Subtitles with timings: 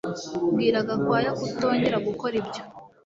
[0.53, 2.61] Bwira Gakwaya kutongera gukora ibyo